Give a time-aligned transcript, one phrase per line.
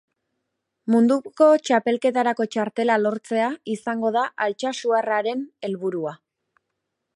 [0.93, 6.19] Munduko txapelketarako txartela lortzea izango da altsasuarraren helburua.